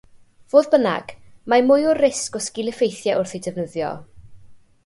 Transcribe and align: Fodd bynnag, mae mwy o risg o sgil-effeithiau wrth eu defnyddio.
Fodd 0.53 0.69
bynnag, 0.75 1.11
mae 1.53 1.65
mwy 1.67 1.85
o 1.91 1.93
risg 1.99 2.39
o 2.39 2.41
sgil-effeithiau 2.49 3.23
wrth 3.23 3.37
eu 3.41 3.45
defnyddio. 3.49 3.93